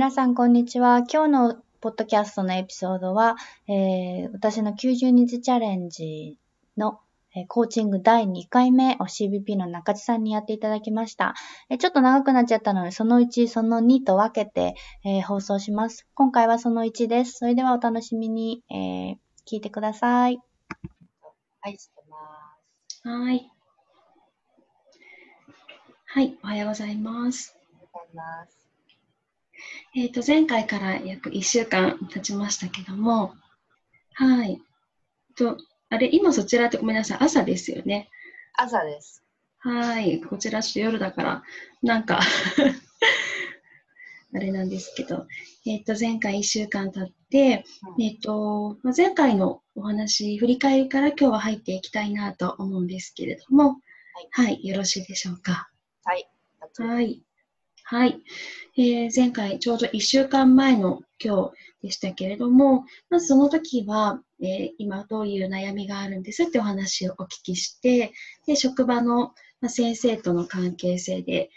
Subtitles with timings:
[0.00, 1.00] 皆さん、こんにちは。
[1.00, 3.36] 今日のポッドキャストのエピソードは、
[3.68, 6.38] えー、私の90日チャレンジ
[6.78, 7.00] の、
[7.36, 11.34] えー、コーチング第2回目を CBP の中地さんにやっていただきました。
[11.68, 14.74] えー、ちょっと長くなっちゃったので、その1、その2と分けて、
[15.04, 16.06] えー、放送します。
[16.14, 17.32] 今回はその1です。
[17.32, 20.40] それではお楽しみに、えー、聞いてください。
[21.60, 22.16] はい、してま
[22.88, 23.06] す。
[23.06, 23.50] はい。
[26.06, 27.54] はい、おはようございます。
[27.92, 28.59] おはようございます。
[29.94, 33.34] えっ、ー、と、前回から約1週間経ちましたけども、
[34.14, 34.60] はい。
[35.36, 35.56] と、
[35.88, 38.08] あれ、今そちらってごめんなさい、朝ですよね。
[38.54, 39.24] 朝です。
[39.58, 40.20] はい。
[40.20, 41.42] こちらちょっと夜だから、
[41.82, 42.20] なんか
[44.34, 45.26] あれなんですけど、
[45.66, 47.64] えっ、ー、と、前回1週間経って、
[47.96, 53.80] うん、えっ、ー、と、前回のお話、振り返りから今日は入っていきたいなと思うんですけれども、
[54.32, 55.68] はい、はい、よろしいでしょうか。
[56.04, 56.28] はい。
[56.78, 57.22] はい。
[57.90, 58.20] はい。
[58.76, 61.50] えー、前回ちょうど1週間前の今
[61.82, 68.12] 日でしたけれども、まずその時は、えー、今どういう悩みがあるんですってお話をお聞きして、
[68.46, 69.34] で職場の
[69.66, 71.50] 先生との関係性で、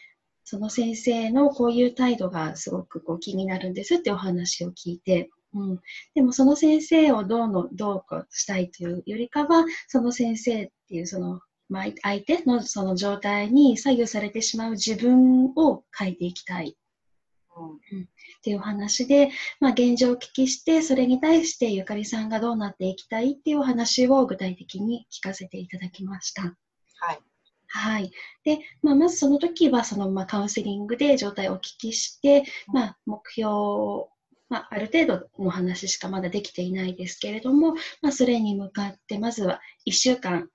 [0.44, 5.80] その先生のこういう態度がすごくこう気になるんですってお話を聞いて、うん、
[6.16, 16.78] でもその先生をどうのどうかしたいというよりかは、その先生っていうそのまあ、相手のその状態に左右されてしまう自分を変えていきたい。
[17.56, 18.06] うん、っ
[18.42, 26.42] ていう話で、まあ、現状をお聞きして、それに対してゆかりさんがどうなっていきたいっていうお話を具体的に聞かせていただきました。
[26.42, 27.20] はい。
[27.68, 28.12] はい。
[28.44, 34.12] で、まあ、まずその時は、その、まあ、カウンセリングで状態をお聞きして、まあ、目標
[34.50, 40.48] まあ、ある程度の話しかまだできていないですけれども、まあ、それに向かって、まずは1週間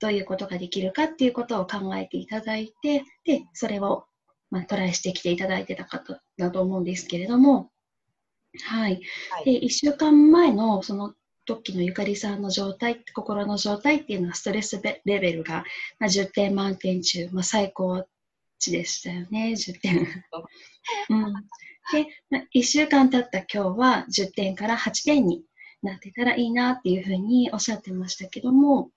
[0.00, 4.06] どういうことができるかっていうことを考えていただいて、で、それを、
[4.50, 7.70] まあ、トライしてきていただいてたかと、だと思うんですけれども、
[8.64, 9.00] はい。
[9.30, 11.14] はい、で、1週間前のその
[11.44, 15.64] 時のゆかりさんの状態、心の状態っていうのはストレスレベルが、
[15.98, 18.06] まあ、10点満点中、まあ、最高
[18.58, 20.06] 値でしたよね、10点。
[21.10, 21.14] う。
[21.14, 21.32] ん、
[21.92, 25.42] で、まあ、1週間経った今日は10点から8点に
[25.82, 28.90] なってたらいいなっていうふうにおっしゃってましたけども、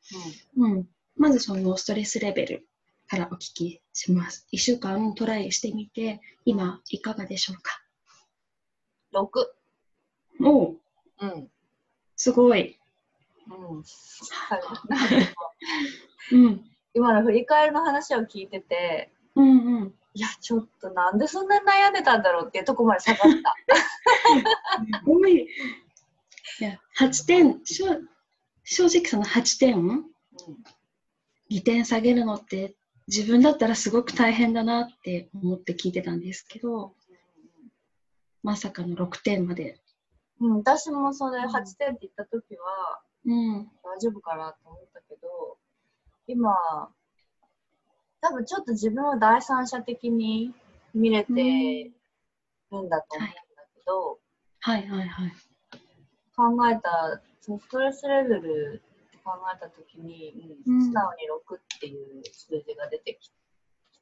[0.58, 0.90] うん、うん、
[1.22, 2.68] まずそのストレスレベル
[3.08, 4.48] からお聞きします。
[4.52, 7.80] 1週間トライしてみて、今いかがでしょうか
[9.14, 10.44] ?6。
[10.44, 10.78] おう。
[11.20, 11.48] うん。
[12.16, 12.80] すごい。
[13.52, 13.84] うん。
[16.44, 16.66] うん、
[16.96, 23.56] 今の振り返りの話を聞いてて、うんうん、いや、ちょっとなんでそんなに悩んでたんだろうっていうとこまで下がった。
[24.98, 25.44] すごい。
[25.44, 25.48] い
[26.64, 30.06] や、8点、正直その8点、うん、
[31.52, 32.76] 2点下げるのって
[33.08, 36.94] 自分だったらすごく大変だなって思って聞いてたんですけど、
[38.42, 39.80] まさかの6点まで。
[40.40, 45.58] うん、私もそれ8点って言った時は、うん、大丈夫かなと思ったけど、
[46.28, 46.56] 今、
[48.22, 50.54] 多分ちょっと自分を第三者的に
[50.94, 51.92] 見れて
[52.72, 52.90] るん。
[52.90, 53.36] だと思うんだ
[53.76, 54.20] けど、
[54.60, 55.00] はい、はい。
[55.00, 55.08] はい。
[55.10, 55.32] はい。
[56.34, 58.82] 考えた、そのストレスレベル
[59.24, 63.32] 考えたときに、うん、素直に6っていう数字が出てき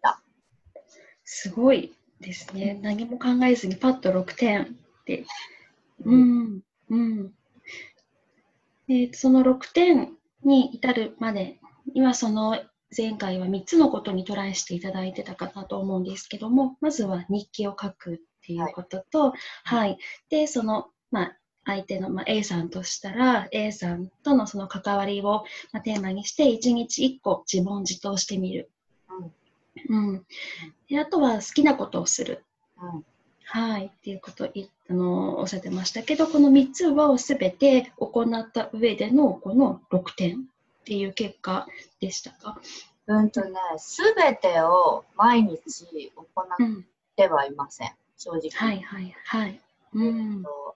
[0.02, 0.22] た。
[1.24, 2.80] すごいですね。
[2.81, 4.68] 何も考えずにパッと6点っ
[5.06, 5.25] て。
[6.06, 6.62] うん。
[6.90, 7.34] うん。
[8.88, 11.59] で、その6点に至るまで
[11.94, 12.59] 今その
[12.96, 19.35] 前回は3つのことにトライしていただいてたかなと思うんですけども、まずは日記を書くっていうことと、はい。
[19.63, 19.97] はい、
[20.29, 21.38] で、その、まあ、
[21.69, 28.69] 相手の、まあ、A さんとしたら A さんとのその関わりを、まあ、テーマにして1日1個自問自答してみる、
[29.88, 30.25] うん、うん、
[30.90, 32.44] であとは好きなことをする、
[32.81, 33.06] うん、
[33.46, 33.88] はい。
[33.88, 40.41] っていうこといあのおっしゃってましたけどこの3つを全て行った上でのこの6点っ
[40.85, 41.67] ていう結果
[41.99, 42.59] でしたか？
[43.08, 45.59] うんとね、すべてを毎日
[46.16, 46.85] 行っ
[47.16, 48.49] てはいません、うん、正直。
[48.52, 49.59] はいはいはい。
[49.93, 50.76] うん、えっと好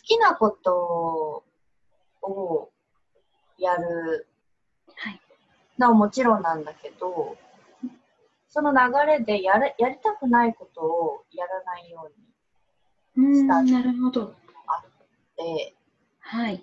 [0.00, 1.44] きなこと
[2.22, 2.70] を
[3.58, 4.26] やる。
[5.78, 7.36] のはもちろんなんだけど、
[8.48, 12.10] その流れでやれやりたくないことをやらないよ
[13.16, 14.34] うにしたなるほど。
[14.66, 14.90] あっ
[15.36, 15.74] て、
[16.20, 16.62] はい。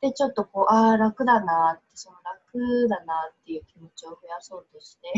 [0.00, 5.08] で、ちょっとこう、ああ、楽だなって、その楽だなっていう気持ちを増やそうとして。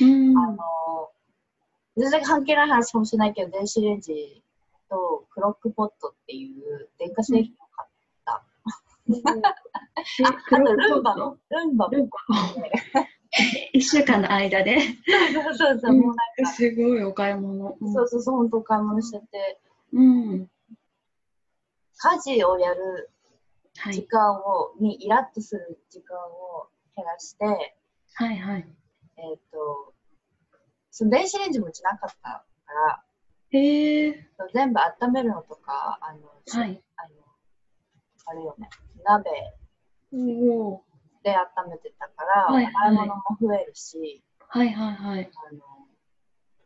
[0.00, 1.10] あの、
[1.96, 4.42] 全然関係ない話かもしれないけど、電子レンジ
[4.92, 7.90] とクロックポットっていう電化製品を買っ
[8.24, 8.44] た。
[10.28, 13.08] あとルンバの、ルンバも買って。
[13.74, 14.78] 1週間の間で。
[15.32, 17.78] そうそうそう、もうなんか、すごいお買い物。
[17.80, 19.60] うん、そうそうそう、本当お買い物してて、
[19.94, 20.50] うん。
[21.96, 23.10] 家事をやる
[23.90, 27.44] 時間を、はい、にイラッとする時間を減らして、
[28.14, 28.68] はいはい。
[29.16, 29.94] えっ、と、
[30.90, 32.44] その電子レンジもうちなかったか
[32.86, 33.02] ら、
[33.52, 34.28] へえ。
[34.54, 37.22] 全部温めるのとか、あの、はい、あの
[38.26, 38.68] あれよね、
[39.04, 39.30] 鍋。
[41.22, 45.30] で温めてたから、はいはい、洗い物も増えるし、はいはいはい。
[45.50, 45.60] あの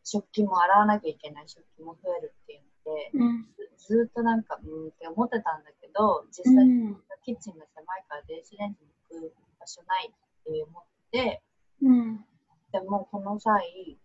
[0.03, 3.47] 食器も洗わなきゃいけない食器も増えるっていうので、うん、
[3.77, 11.43] ずっとなんか、うんって思ってたんだけど、実際、うん、キッチンが狭いから電子レンジに行く場所ないって思って、
[11.83, 12.25] うん、
[12.73, 13.99] でもこの際、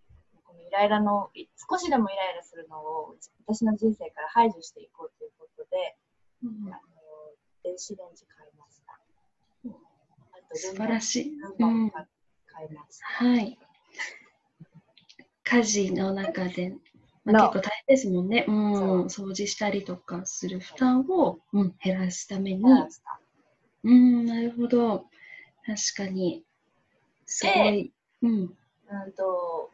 [0.71, 1.29] イライラの、
[1.69, 3.15] 少しでもイライラするのを
[3.45, 5.97] 私の人生から排除していこうということで、
[6.43, 6.81] うん、あの
[7.61, 8.93] 電子レンジ買いました。
[10.31, 11.33] あと素晴らしい。
[11.59, 13.05] うん、買いました。
[13.05, 13.59] はい。
[15.43, 16.73] 家事の中で、
[17.25, 18.45] まあ、結構大変ですもんね。
[18.47, 22.63] うん、掃除したりとかする負担を、うん、減らすために。
[23.83, 25.05] うん、なるほど。
[25.65, 26.45] 確かに。
[27.25, 27.91] すごい。
[28.21, 28.31] うん。
[28.31, 29.71] うんと、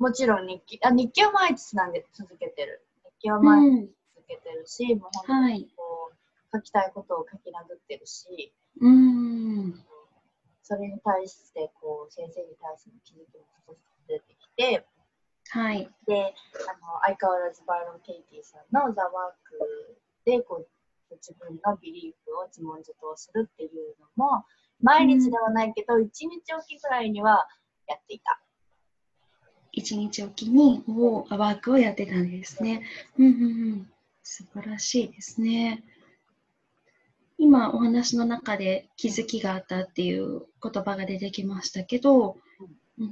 [0.00, 2.82] もちろん日記、あ、日記は毎日つなげ続けてる。
[3.04, 8.50] 日記は毎日続けてるし、うん、もう本当にこう、書きたいことを書き殴ってるし、
[8.80, 9.74] うん。
[10.62, 13.36] それに対して、こう、先生に対しての気づき
[13.68, 13.76] も
[14.08, 14.86] 出てきて、
[15.50, 15.90] はい。
[16.06, 16.32] で、
[16.64, 20.68] あの、相変わらずバイロン・ケイティさんのザ・ワークで、こう、
[21.16, 24.46] 自分のビリーフを自問自答するっていうのも、
[24.80, 27.46] 毎日ではないけど、一、日おきくらいには
[27.86, 28.40] やっていた。
[29.72, 32.82] 一日おきにをワークをやってたんですね。
[33.18, 33.46] うんうんう
[33.76, 33.90] ん。
[34.22, 35.82] 素晴らしいですね。
[37.38, 42.36] 今お話の中で気づきがあったっていう言葉が出てきましたけど、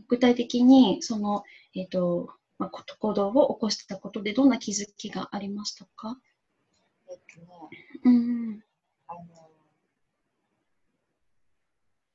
[0.06, 1.44] 具体的にその、
[1.74, 2.28] えっ、ー、と、
[2.58, 6.18] まあ、行動を起こしたことでどんな気づきがありましたか？
[7.08, 7.46] えっとね、
[8.04, 8.64] うん、
[9.06, 9.20] あの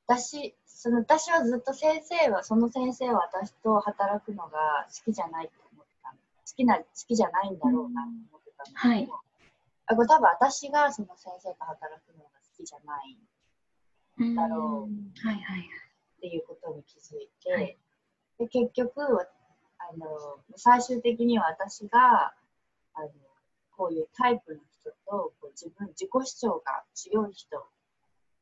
[0.05, 0.53] 私
[0.83, 6.09] その私はずっと先生はその先生は私と働くのが好きじゃないと思ってた。
[6.11, 6.17] 好
[6.57, 9.23] きな好きじゃないんだろうなと思ってたんだけど、うん、はい。
[9.85, 15.61] あこれ多分私がその先生と働くのが好きじゃないんだろう、はいはい、
[16.17, 17.77] っていうことに気づいて、はい、
[18.39, 20.05] で結局あの
[20.57, 22.33] 最終的には私が
[22.93, 23.07] あの
[23.77, 27.63] こういうタイプの人とこう自分自己主張が強い人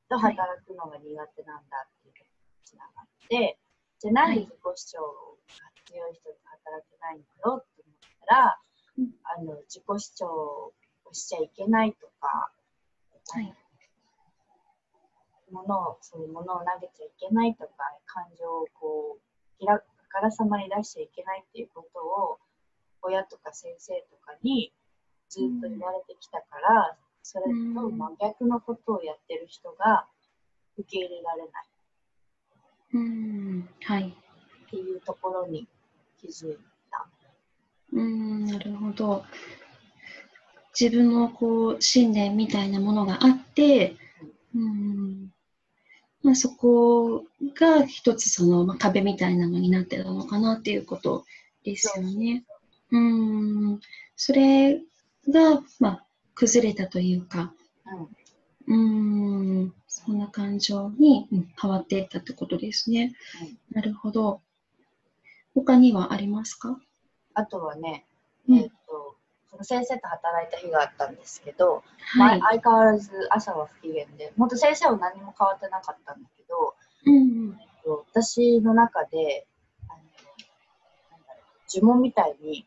[0.10, 1.06] と働くのが苦
[1.38, 2.01] 手なんだっ
[2.64, 3.58] つながって、
[4.00, 6.36] じゃあなんで自己主張が強い人と
[6.66, 7.98] 働けないんだろうって思っ
[8.28, 8.58] たら、
[9.24, 12.52] あの自己主張をしちゃいけないとか、
[13.34, 13.54] はい、
[15.52, 17.72] 物を、そのを投げちゃいけないとか、
[18.06, 19.18] 感情をこ
[19.62, 19.80] う、あ
[20.10, 22.40] からさまに出しちゃいけないっていうことを、
[23.04, 24.74] 親とか先生とかに
[25.30, 30.08] ずっと言われてきたから、それと真逆のことをやってる人が
[30.78, 31.71] 受け入れられない。
[32.94, 34.16] うん、はい。
[34.68, 35.68] っていうところに
[36.20, 36.58] 気づい
[36.90, 37.08] た。
[37.94, 39.24] うん、なるほど。
[40.80, 43.96] 自分のこう信念みたいなものがあって、
[44.56, 45.32] うん、
[46.24, 47.24] まあ、そこ
[47.56, 51.26] が一つその、まあ、壁みたいなのになってたのかなっていうこと
[51.64, 52.44] ですよね。
[52.92, 53.80] うん、
[54.16, 54.80] それ
[55.30, 56.06] が、まあ、
[56.36, 57.54] 崩れたというか、
[57.86, 58.08] うん、
[58.68, 63.16] ん、そんな感情に、うん、変わっていったってことですね。
[63.42, 64.42] うん、なるほど。
[65.54, 66.80] 他にはありますか？
[67.34, 68.06] あとはね、
[68.50, 69.16] えー、っと、
[69.50, 71.84] その先生と働いた日があったんですけど、
[72.18, 76.76] はい、相変わらず朝は不機嫌で、本当先生は何も変わってなかったんだけど、
[77.06, 79.48] うん、えっと、私の中で、
[79.90, 82.66] あのなんだろう呪文みたいに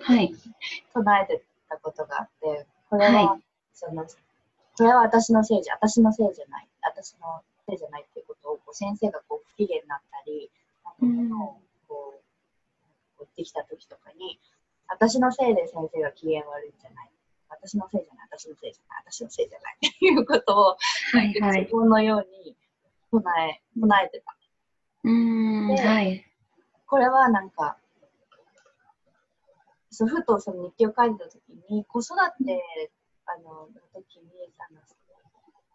[0.00, 0.34] はい、
[0.94, 3.42] 唱えてたことがあって、これは、はい、
[3.74, 4.06] その、
[4.76, 10.50] これは私のせいじゃ、私のせいじゃない、私のせいじゃないっていうことを、こう先生がこう不機嫌になったり、
[11.00, 12.22] なんかこう、こう、
[13.20, 14.40] 言ってきた時とかに、
[14.88, 17.10] 私のせいで先生が機嫌悪いんじゃない。
[17.48, 20.76] 私のせいじゃない、私のせいじゃない、私のせいじゃない っていうことを、は
[21.22, 22.56] いはい、自分のように
[23.10, 24.36] 唱え、唱えてた。
[25.04, 26.24] うん、はい。
[26.86, 27.76] これはなんか、
[29.90, 32.90] そうふとその日記を書いたときに、子育て
[33.32, 34.28] あのの時に
[34.60, 34.80] あの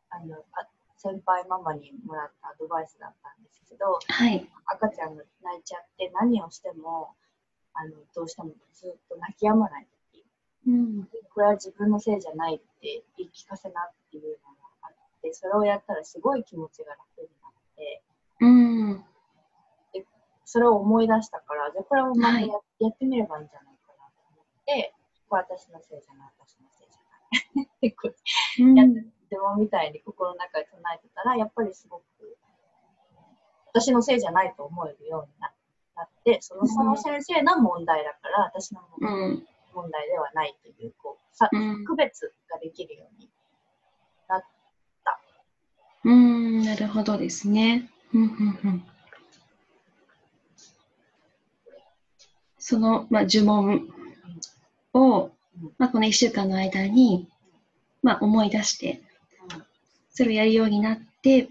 [0.09, 7.13] あのあ先輩ママにもらったアドバイスだったんですけど、はい、赤ちゃんが泣いちゃって何をしても
[7.73, 10.25] あのどうしてもずっと泣き止まない時、
[10.67, 18.01] うん、これは自分のせいじゃないって言い聞かせなっていうのがあってそれをやったらすごい気持ちが楽になって、
[18.41, 19.03] うん、
[20.47, 22.47] それを思い出したから、じゃあこれをまたや,、
[22.79, 24.95] やってみればいいんじゃないかなと思って、
[25.27, 26.76] これ私のせいじゃない、私のせい
[27.31, 27.65] じゃない。
[27.65, 28.87] ってこうやっ
[29.29, 32.03] てもみたいに心の中で唱えてたら、やっぱりすごく
[33.73, 35.49] 私のせいじゃないと思えるようにな
[36.03, 38.81] って、そのその先生の問題だから、私の
[39.73, 41.49] 問題ではないという、こうさ、
[41.85, 43.29] 区別ができるように
[44.27, 44.41] なっ
[45.03, 45.19] た。
[46.03, 47.89] うん、なるほどですね。
[48.13, 48.83] うんうんうん
[52.69, 53.87] その、まあ、呪文
[54.93, 55.31] を、
[55.77, 57.27] まあ、この1週間の間に、
[58.03, 59.01] まあ、思い出して、
[60.09, 61.49] それをやるようになって、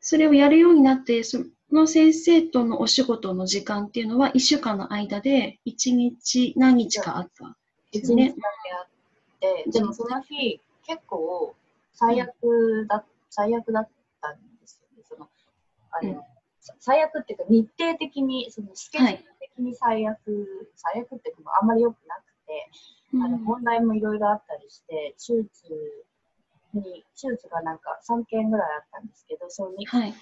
[0.00, 7.56] それをやるようになって、その先生とのお仕事の時間っていうのは、1週間の間で1日何日かあった
[7.92, 8.24] ですね。
[8.24, 8.40] 1日
[8.78, 8.88] あっ
[9.64, 11.54] て、でもその日、結構
[11.94, 13.88] 最悪だ、最悪だっ
[14.20, 15.04] たんですよね。
[15.08, 15.28] その
[15.90, 16.20] あの、うん、
[16.80, 20.18] 最悪っていうか、日程的に、そのスケジュール的に最悪、はい、
[20.76, 22.70] 最悪っていうか、あんまり良くなくて、
[23.22, 25.70] あの問題もいろいろあったりして、手術
[26.74, 30.14] に、手術がなんか3件ぐらいあったんですけど、その 2,、はい、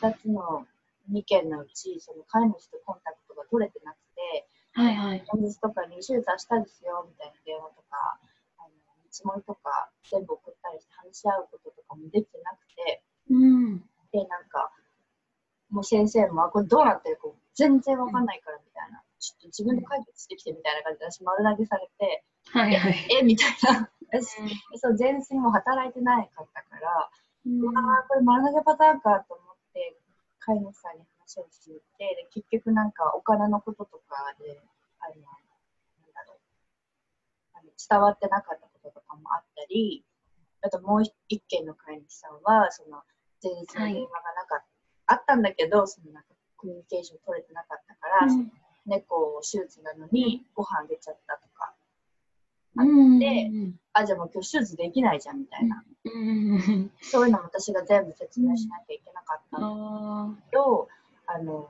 [0.00, 0.66] 2つの
[1.12, 8.18] 2件のうち、その飼い主とコンタクトが取れてなくて、はいはい、前日とかに手術はしたですよみたいな電話とか、
[8.58, 8.68] あの
[9.04, 13.78] 見積もりとか全部送ったりして話し合うこととかもできてなくて、うん、
[14.10, 14.72] で、なんか、
[15.70, 23.90] もう先生も、これどうなってるか全然わかんないからみたいな、ちょっと自分で解決してきてみたいな感じで私丸投げされて、はいはい、え、みたいな。
[24.12, 24.36] 私、
[24.78, 27.10] そう、前日にも働いてないかったから、
[27.46, 29.98] うん、ああ、これ丸投げパターンかと思って、
[30.40, 34.60] 飼い主さんに話をしていて、で結局なんかお金のこととかで、
[35.00, 36.38] あの、なんだろう、
[37.54, 40.04] あの伝わってなかったこととかもあったり、
[40.62, 43.02] あともう一件の飼い主さんは、その、
[43.42, 44.64] 前日の電話がなかった、はい、
[45.06, 48.52] あったんだけど、そのなんかコミュニケーション取れてなかったから、うん、
[48.86, 51.74] 猫手術なのにご飯出ちゃったとか。
[52.76, 52.84] あっ
[53.20, 55.84] て、うん、あ、じゃあもう今日手術できないじゃんみたいな。
[57.00, 60.88] そういうのも私が全部説明しなきゃいけなかったんだけど、
[61.26, 61.68] あの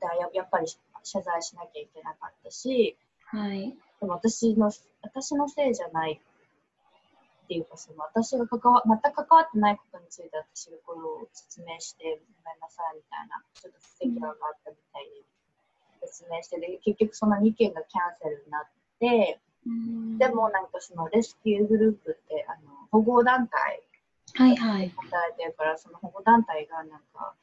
[0.00, 0.66] だややっぱり
[1.02, 4.70] 謝罪しなきゃいけなかったし、はい、でも私の
[5.02, 15.31] 私のせいじゃないっていうかその私が関わ全く関わってないことについて私がこれを説明してごめんなさいみたいなちょっと不適合があったみたいで
[16.02, 18.62] 説明してで結局その2件がキャンセルになっ
[19.00, 19.38] て
[20.18, 23.82] でもなんかそのレスキューグループってあの保護団体
[24.34, 24.92] はいはい。
[24.96, 27.34] 働いてるから、その保護団体がなんか、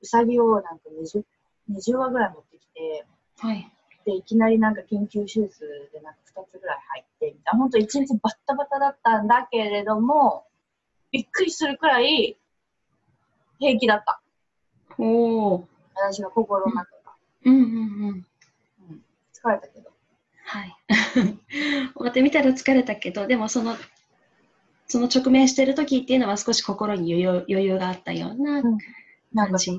[0.00, 1.22] うさぎをなんか 20,
[1.70, 3.04] 20羽ぐらい持ってきて、
[3.38, 3.70] はい。
[4.06, 10.44] で、いきなりなんか緊急手術でなんか2つぐらい入ってみたいな、本当1日バッタバタだったんだけれども、
[11.10, 12.38] びっくりするくらい
[13.58, 14.20] 平気だった。
[14.98, 15.68] おお。
[15.94, 16.97] 私の心の中が。
[17.44, 18.26] うんうんうん。
[18.90, 19.02] うん、
[19.32, 19.90] 疲れたけど。
[20.44, 20.76] はい。
[21.18, 23.76] 終わってみたら疲れたけど、でもその、
[24.86, 29.72] その直面してる時っていうのは少し心に余裕余裕があったような感じ。
[29.72, 29.78] へ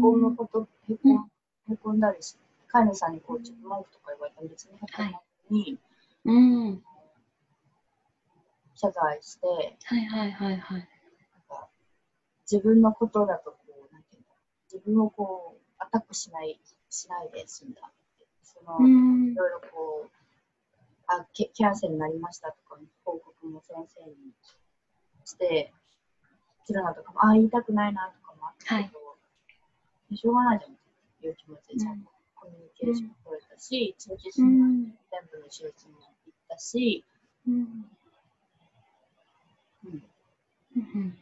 [0.00, 1.28] こむこと、へこ,、
[1.70, 2.36] へこんだりし、
[2.66, 5.04] 飼い主さんにこう、ちょっと文句とか言われたら別にへこま
[5.48, 5.78] ずに、
[6.24, 6.82] はい、うん。
[8.74, 9.46] 謝罪して、
[9.84, 10.78] はいはいはいはい。
[10.78, 10.88] なん
[11.48, 11.68] か
[12.50, 13.58] 自分のことだとこ
[13.90, 14.28] う、なんていうの、
[14.72, 16.60] 自分をこう、アタックしない、
[16.90, 17.90] しないで済んだ。
[18.42, 20.10] その、いろいろこう、
[21.06, 24.16] あキャンセルになりましたとか、報告も先生に
[25.24, 25.72] して、
[26.64, 29.14] つらなとかも、ああ、言いたくないなとかもあったけど、は
[30.10, 30.74] い、しょうがないじゃんっ
[31.20, 34.46] ていう気持ちでちゃんとコミュニケーション取れたし、一、うん、日全
[35.32, 35.94] 部の手術も
[36.26, 37.04] 行ったし、
[37.46, 37.54] うん。
[37.54, 37.58] う
[39.88, 40.02] ん。
[40.76, 41.18] うん、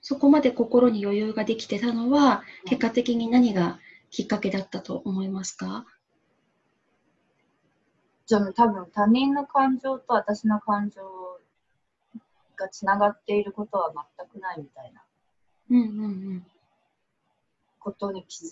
[0.00, 3.78] そこまで心に余裕ができてたのは、結果的に何が
[4.10, 5.86] きっかけだったと思いますか、
[8.26, 11.02] じゃあ多分他人の感情と私の感情
[12.56, 15.02] がつながっていることは全くないみたいな。
[17.78, 18.50] ことに気づ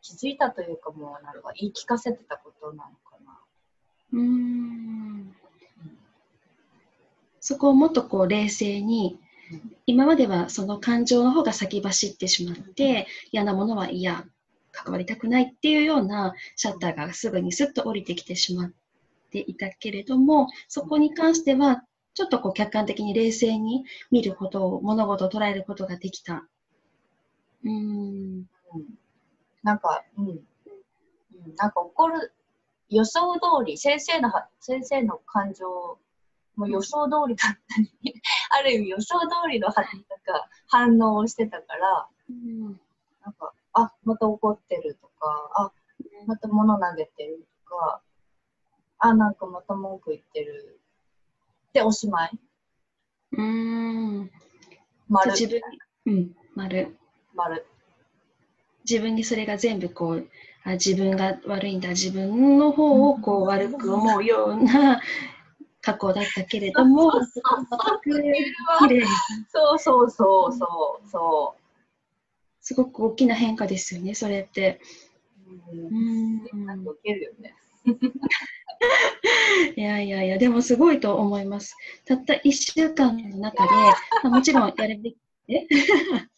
[0.00, 3.38] 気づいたというかもうなんか言い聞かせてたことなのかな。
[4.12, 5.36] うん。
[7.40, 9.20] そこをもっとこう冷静に、
[9.86, 14.24] 今まではその感情の方が先走ってしまって、嫌なものは嫌
[14.72, 18.72] 関わりたくないっていうようなシャッターがすぐにスッと降りてきてしまっ
[19.30, 26.46] ていたけれども、そこに関しては、ちょっとこう客観的に冷静に見ることを、物事を捉えることができた。
[27.64, 28.44] うん。
[29.62, 30.40] なんか、うん。
[31.56, 32.32] なんか怒る、
[32.88, 34.30] 予想通り、先生の、
[34.60, 35.98] 先生の感情
[36.60, 42.80] も予想通りだったり、 ある意味予想通りのなんか反応をしてたから、うん、
[43.24, 45.72] なんか、あ、また怒ってるとか、あ、
[46.26, 48.02] また物投げてるとか、
[48.98, 50.80] あ、なんかまた文句言ってる。
[51.72, 52.38] で、おしまい。
[53.32, 54.30] うん。
[55.08, 55.30] 丸。
[55.32, 55.60] 自分
[56.06, 56.96] うん、丸。
[57.34, 57.66] 丸。
[58.88, 60.28] 自分にそれが全部こう、
[60.64, 65.00] あ自分が悪いんだ、自分の方をこう悪く思うような
[65.82, 67.18] 過去だったけれども、そ
[69.74, 71.60] うそうそうそうそう。
[72.60, 74.80] すごく大きな変化ですよね、それって。
[75.72, 76.42] うん。
[76.86, 77.54] 受けるよね。
[79.76, 81.76] いやいやいや、でもすごいと思います。
[82.04, 83.94] たった1週間の中で、ま
[84.24, 85.16] あ、もちろんやるべき、
[85.48, 85.66] え？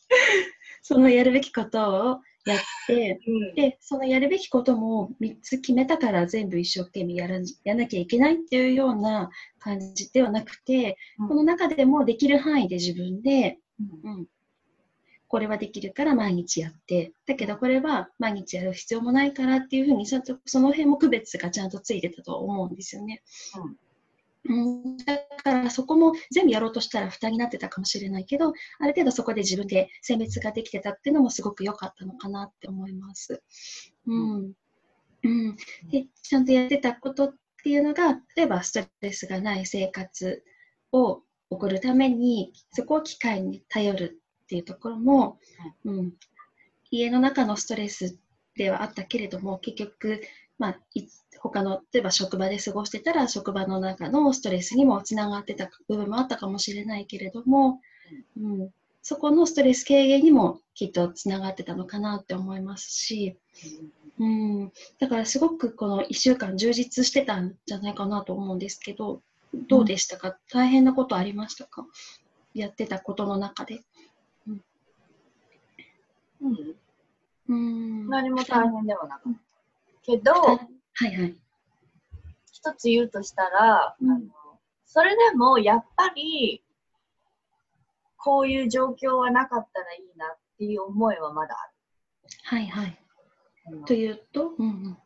[0.83, 13.59] そのやるべきことをやって、うん、で、そのやるべきことも3つ決めたから全部一生懸命やらやなきゃいけないっていうような感じではなくて、うん、この中でもできる範囲で自分で、
[14.05, 14.27] うん、
[15.29, 23.23] これはできるから毎日やって、だけどこれは毎日やる必要もないからっていうふうに、その辺も区別がちゃんとついてたと思うんですよね。
[23.57, 23.77] うん
[24.45, 33.43] うん、だからそこも全部やろうとしたら負担になってたかもしれないけど、ある程度そこで自分で選別ができてたっていうのもすごく良かったのかなって思います。
[34.07, 34.53] うん。
[35.25, 35.57] うん、
[35.91, 40.43] でちゃんとやってたことっていうのが、例えばストレスがない生活
[40.91, 45.39] を送るために、そこを機会に頼るっていうところも、
[45.85, 46.13] うん、
[46.91, 48.19] 家の中のストレス
[48.57, 50.23] ではあったけれども、結局、
[50.59, 50.81] まあ、
[51.43, 57.81] 他の、例えば職場で過ごしてたら、職場の中のストレスにもつながってた部分もあったかもしれないけれども、
[58.41, 58.71] うん、
[59.03, 63.37] そこのストレス軽減にもきっとつながってたのかなって思いますし、
[64.21, 69.21] うん、だからすごくこの1週間充実してたんじゃないかなと思うんですけど、
[69.69, 71.85] どうでしたか、うん、大変なことありましたか？
[72.55, 73.81] やってたことの中で。
[74.47, 74.63] うん。
[77.49, 79.39] うん、何も大変ではなかった。
[80.03, 80.33] けど、
[80.95, 81.37] はいはい。
[82.53, 84.21] 一つ言うとしたら、うん、あの
[84.85, 86.63] それでもやっぱり、
[88.19, 91.73] こういう状況はなかったらいいなっていう思いはまだある。
[92.45, 92.99] はいはい。
[93.87, 94.99] というと、うんうん、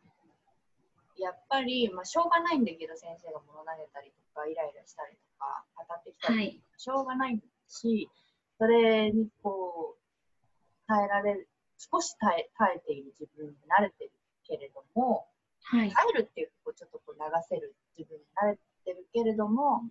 [1.17, 8.09] やっぱり、まあ、しょうがないんだけど、先生が物投げたりとか、イライラしたりとか、当たってきたりとか、はい、しょうがないし、
[8.57, 14.11] それにこう、耐えられる、少し耐え耐えている自分に慣れてる
[14.47, 15.27] けれども、
[15.69, 19.83] はい、耐えるっていうこうちょっとこう流せる自分に慣れてるけれども、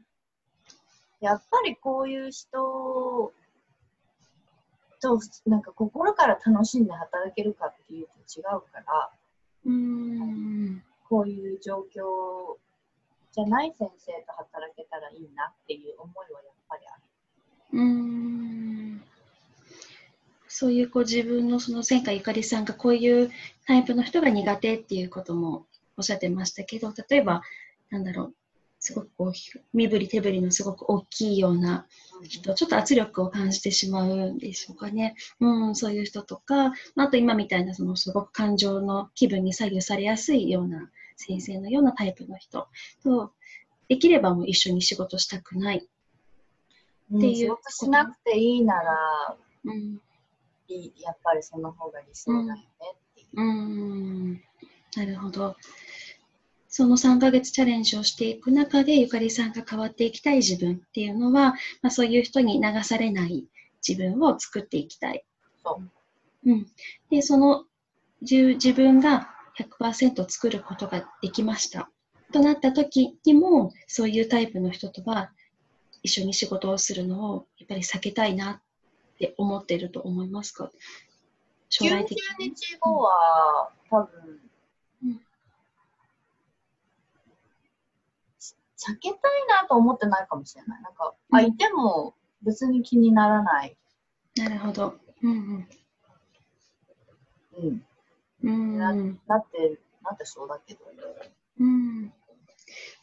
[1.21, 3.33] やっぱりこういう人
[5.01, 9.11] と、なんか心から楽しんで働けるかっていうと違うから、
[9.67, 10.83] うん。
[11.09, 12.57] こういう状況
[13.33, 17.03] じゃない先生と働けたらいいなっていう思いはやっぱりある。
[17.73, 19.03] うん
[20.59, 23.31] そういうこう自分のその前回ゆかりさんがこういう
[23.67, 25.67] タイプの人が苦手っていうことも
[25.99, 27.43] おっしゃってましたけど、例えば、
[27.91, 28.35] なんだろう、
[28.81, 29.33] すごくこう
[29.75, 31.87] 身振り手振りのすごく大きいような
[32.23, 35.15] 人、ちょっと圧力を感じてしまうんでしょうかね。
[35.41, 42.67] うん、そういう人とか、あと今みたいなそのすごく感情の気分に左右されやすいような先生のようなタイプの人
[43.05, 43.31] と、
[43.89, 45.87] できればもう一緒に仕事したくないって
[47.11, 50.01] いう、うん、仕事しなくていいなら、うん、
[50.69, 53.41] いやっぱりその方が理想だよねっていう。
[53.41, 54.33] うん、
[54.97, 55.57] なるほど。
[56.69, 63.47] その3ヶ月チャレンジをしていく中で、ゆかりさんが変わっていきたい自分っていうのは、まあ、そういう人に流されない
[63.87, 65.25] 自分を作っていきたい。
[65.65, 66.51] そう。
[66.51, 66.67] うん。
[67.11, 67.65] で、その
[68.21, 71.91] 自分が100%作ることができました。
[72.33, 75.31] となった時にも、そういうタイプの人とは
[76.03, 78.61] 一緒に仕事をするのをやっぱり避けたいな
[79.17, 80.71] って思ってると思いますか？
[81.71, 82.53] 将来的に。
[82.53, 84.41] 90日後は、多分、
[85.05, 85.21] うん、
[88.39, 89.21] 避けたい
[89.63, 90.83] なと思ってないかもしれない。
[90.83, 93.77] なんか、うん、相手も別に気にならない。
[94.37, 94.95] なるほど。
[95.23, 95.67] うん
[97.59, 97.83] うん。
[98.45, 98.79] うん。
[98.79, 100.81] ななって、なってそうだけど。
[101.59, 102.13] うん。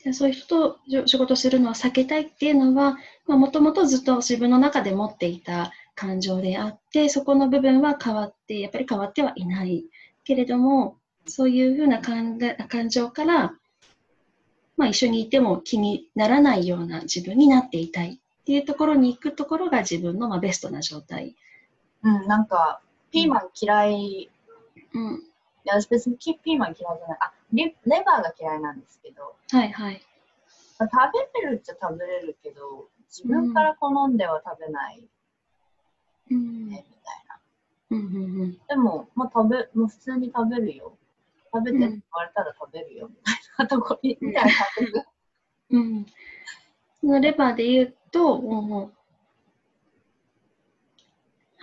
[0.04, 2.98] でそういう人と仕事するのは避けたいっていうのは、
[3.28, 9.86] もともとずっと自分の中で持っていた感情であって、そこの部分は変わって、やっぱり変わってはいない
[10.24, 13.54] けれども、そういうふうな感感情から、
[14.76, 21.36] まあ、一緒にいても気にならないような自分になっていたいっていうところに行くところが自分のまあベストな状態。
[22.04, 24.30] うん、なんか、ピーマン嫌い。
[24.94, 25.16] うん。
[25.16, 25.20] い
[25.66, 27.18] や、私別にピーマン嫌いじゃない。
[27.22, 29.36] あレ、レバーが嫌いなんですけど。
[29.52, 30.02] はいはい。
[30.80, 30.90] 食
[31.34, 35.08] べれるっちゃ食べれるけど、自分から好んでは食べない
[36.32, 36.86] うん、みたい
[37.28, 37.40] な。
[37.92, 40.98] うんうんうん、でも、まあ、食べ、もう普通に食べるよ。
[41.54, 45.06] 食べてって言われたら食べるよ、みたいなとこみたいな感じで。
[45.72, 46.06] うん。
[47.00, 48.92] そのレバーで言うと、うんうん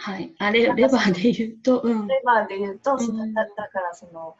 [0.02, 0.32] はい。
[0.38, 2.06] あれ、レバーで言うと、うん。
[2.06, 4.34] レバーで言うと、そのうんだだからその、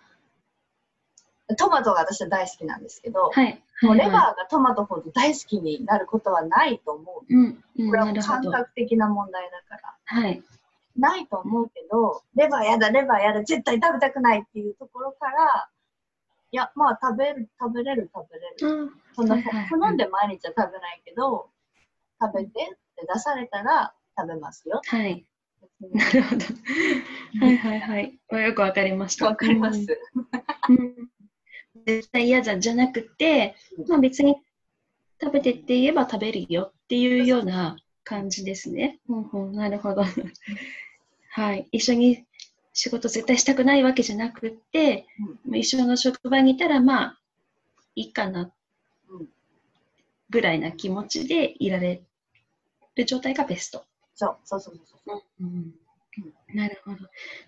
[1.57, 3.63] トマトが私は大好きなんですけど、はい。
[3.83, 7.35] もうレバーはがトマトほど大好きになることはないと思う。
[7.35, 7.65] うん。
[7.79, 8.13] うん、これは。
[8.15, 9.97] 感覚的な問題だから。
[10.05, 10.43] はい。
[10.97, 15.69] ないと思うけど、レバーやだ、レバーやだ、絶対食べたくないっていうところから、
[16.53, 18.83] いや、まあ食べる、食べれる、食べれる。
[18.83, 18.91] うん。
[19.15, 19.37] そんな
[19.69, 21.49] 好んで毎日は食べないけど、
[22.21, 22.53] 食べてっ
[22.97, 24.83] て出されたら食べますよ。
[24.85, 25.25] はい。
[25.81, 26.45] なるほど。
[27.41, 28.19] はいはいはい。
[28.45, 29.27] よくわかりました。
[29.27, 29.87] わかります。
[30.69, 31.09] うん。
[31.87, 33.55] うん絶対嫌じゃじゃなくて、
[33.89, 34.37] まあ別に
[35.21, 38.99] 食べてって言えば食べるよっていうような感じですね。
[39.09, 40.05] うんうん、なるほど。
[41.31, 41.69] はい。
[41.73, 42.25] 一緒に
[42.73, 45.07] 仕事絶対したくないわけじゃなくって、
[45.45, 47.21] まあ一緒の職場にいたらまあ
[47.95, 48.53] いいかな
[49.09, 49.29] うん
[50.31, 52.03] ぐらいな気持ちでいられ
[52.95, 53.85] る状態がベスト。
[54.15, 55.23] そうそうそうそう。
[55.41, 55.75] うん
[56.55, 56.99] なるほど。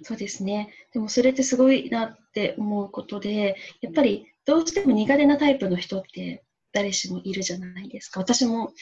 [0.03, 0.73] そうですね。
[0.93, 8.21] でもそれってすごいなって思うことで、やっぱりどうしても苦手なタイプの人って誰しもいるじゃないですか。
[8.21, 8.73] 私も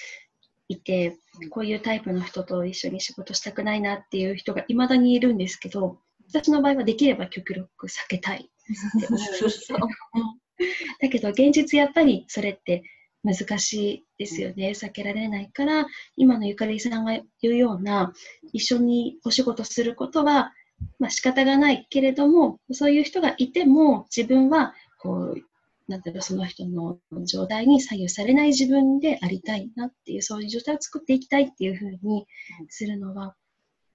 [0.68, 1.16] いて、
[1.50, 8.48] こういうタイプの人と一緒に仕事したくないなっていう人がいまだにいるんですけど、私の場合はできれば極力避けたい
[11.00, 12.84] だけど現実やっぱりそれって
[13.22, 14.70] 難しいですよね。
[14.70, 18.12] 避けられないから、今のゆかりさんが言うような、
[18.52, 20.52] 一緒にお仕事することは、
[20.98, 25.42] まあ仕方がないけれども、そういう人がいても、自分は、こう、
[25.90, 32.26] なんだろう、その人の状態に左右されない自分でありたいなっていう、そういう状態を作っていきたいっていうふうに
[32.68, 33.34] するのは、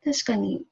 [0.04, 0.64] 確かに、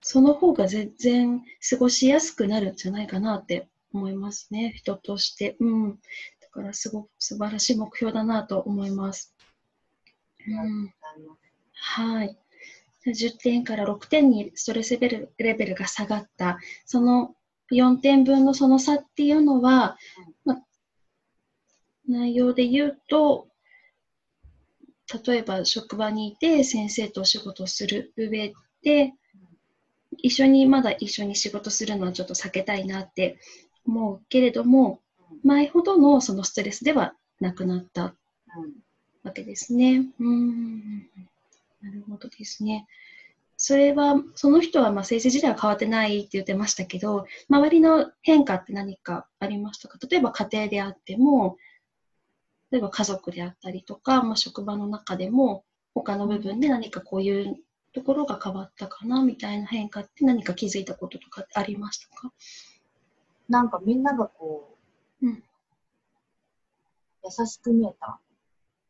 [0.00, 5.56] その方が全然過ごしやすくなるんじゃないかなって思いますね、人として。
[5.60, 5.98] うん。
[6.54, 9.34] だから、すごく素晴らしい目標だなと思います。
[10.46, 10.92] うん。
[11.72, 12.38] はい。
[13.06, 17.34] 10点から6点にストレスレベルレベルが下がった、その
[17.72, 19.96] 4点分のその差っていうのは、
[20.44, 20.62] まあ、
[22.06, 23.48] 内容で言うと、
[25.26, 29.12] 例えば職場にいて先生とお仕事をする上で、
[30.18, 33.38] 一緒にまだ一緒に仕事するのはちょっと避けたいなって
[33.84, 35.01] 思うけれども、
[35.44, 38.14] 前ほどのそのストレスではなくなったうん
[39.24, 40.06] わけですね。
[40.18, 41.08] うん。
[41.80, 42.86] なるほどですね。
[43.56, 49.98] それは、その人はまあ先生自体は変わってないって言ってましたけど、周りの変化って何かありましたか？
[50.10, 51.56] 例えば家庭であっても、
[52.72, 55.64] 例えば家族であったりとか、まあ、職場の中でも、
[55.94, 57.56] 他の部分で何かこういう
[57.92, 59.22] ところが変わったかな？
[59.22, 62.32] みたいな変化って何か気づいたこととかありましたか？
[63.48, 64.71] なんかみんながこ
[65.22, 65.42] う、うん
[67.24, 68.18] 優しく見えた。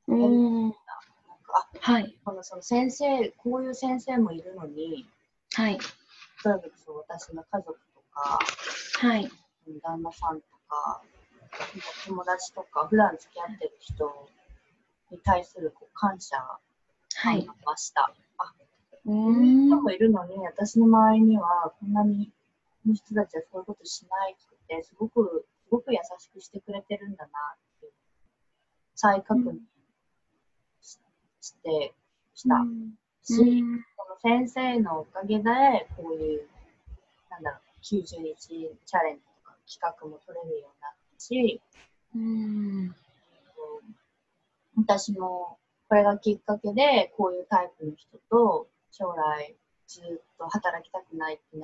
[0.08, 0.62] うーん。
[0.62, 0.78] なんか
[1.52, 2.16] あはい。
[2.24, 5.06] このその先生、こういう先生もいるのに、
[5.52, 5.72] はい。
[5.74, 8.38] 例えばそう私の家族とか、
[9.06, 9.30] はい。
[9.82, 11.02] 旦那さんとか、
[12.06, 14.28] 友達とか、普段付き合ってる人
[15.10, 17.44] に対するこう感謝はい。
[17.44, 18.10] 感が増した。
[18.38, 18.52] あ、
[19.04, 19.76] うこういう人。
[19.82, 22.32] もいるのに、私の周りにはこんなに
[22.82, 27.92] この人たちはそういうことしないくて、すごく、すごく優しくしてくれてるんだなっていう、
[28.94, 29.58] 再確認
[30.82, 30.98] し
[31.40, 31.94] して、
[32.34, 32.56] した。
[33.22, 35.42] し、うんその先生のおかげで、
[35.96, 36.48] こういう、
[37.30, 41.60] なんだろう、90日チャレンジとか企画も取れるようになったし、
[42.14, 42.94] うん。
[44.76, 45.58] 私も
[45.88, 49.54] これがきっかけで、こういうタイプの人と将来
[49.86, 50.04] ずっ
[50.38, 51.60] と働きたくないって悩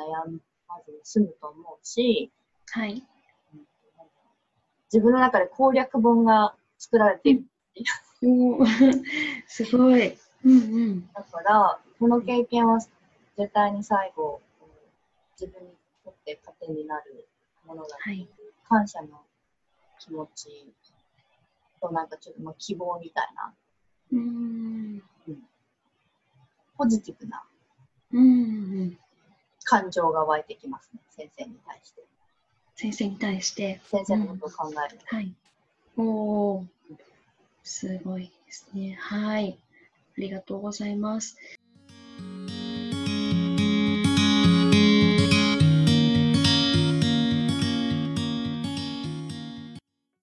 [0.69, 2.31] まずに済むと思うし、
[2.71, 3.03] はい。
[4.93, 7.45] 自分の中で攻略本が作られている。
[8.23, 8.67] おー
[9.47, 10.19] すごい。
[10.45, 10.55] うんう
[10.95, 11.09] ん。
[11.13, 14.41] だから、この経験は絶対に最後、
[15.41, 15.71] 自分に
[16.05, 17.29] とって糧になる
[17.65, 18.29] ものだっていう、はい
[18.69, 19.23] 感謝の
[19.99, 20.67] 気持ち
[21.81, 23.55] となんかちょっとまあ希望みたいな、
[24.13, 25.03] うん。
[26.77, 27.43] ポジティブな
[28.13, 28.25] うんう
[28.85, 28.99] ん。
[29.65, 32.03] 感情が湧いてきますね、先生に対して。
[32.81, 33.81] 先生に対して。
[33.91, 35.17] 先生のことを考えると。
[35.17, 35.35] はい。
[35.97, 36.67] おー
[37.65, 38.97] すごいですね。
[39.01, 39.59] はい。
[40.17, 41.37] ありがとうございます。